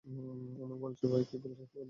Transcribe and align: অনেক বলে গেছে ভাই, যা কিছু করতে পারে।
অনেক 0.05 0.77
বলে 0.79 0.93
গেছে 0.93 1.05
ভাই, 1.07 1.21
যা 1.21 1.31
কিছু 1.33 1.47
করতে 1.49 1.65
পারে। 1.65 1.79